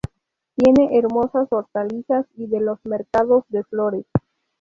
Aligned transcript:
Tiene 0.55 0.97
hermosas 0.97 1.47
hortalizas 1.51 2.25
y 2.35 2.47
de 2.47 2.59
los 2.59 2.83
mercados 2.87 3.43
de 3.49 3.63
flores. 3.63 4.07